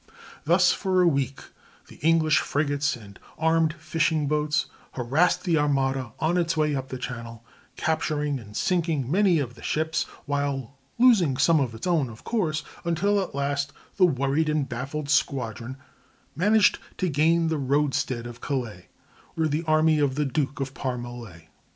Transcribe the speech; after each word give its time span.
Thus 0.45 0.71
for 0.71 1.03
a 1.03 1.07
week 1.07 1.43
the 1.87 1.97
English 1.97 2.39
frigates 2.39 2.95
and 2.95 3.19
armed 3.37 3.73
fishing 3.73 4.27
boats 4.27 4.65
harassed 4.93 5.43
the 5.43 5.59
Armada 5.59 6.13
on 6.17 6.37
its 6.39 6.57
way 6.57 6.73
up 6.75 6.87
the 6.89 6.97
Channel, 6.97 7.45
capturing 7.75 8.39
and 8.39 8.57
sinking 8.57 9.11
many 9.11 9.37
of 9.37 9.53
the 9.53 9.61
ships, 9.61 10.05
while 10.25 10.75
losing 10.97 11.37
some 11.37 11.59
of 11.59 11.75
its 11.75 11.85
own, 11.85 12.09
of 12.09 12.23
course, 12.23 12.63
until 12.83 13.21
at 13.21 13.35
last 13.35 13.73
the 13.97 14.07
worried 14.07 14.49
and 14.49 14.67
baffled 14.67 15.07
squadron 15.07 15.77
managed 16.35 16.79
to 16.97 17.07
gain 17.07 17.49
the 17.49 17.59
roadstead 17.59 18.25
of 18.25 18.41
Calais, 18.41 18.87
where 19.35 19.47
the 19.47 19.61
army 19.67 19.99
of 19.99 20.15
the 20.15 20.25
Duke 20.25 20.59
of 20.59 20.73
Parma 20.73 21.15
lay. 21.15 21.49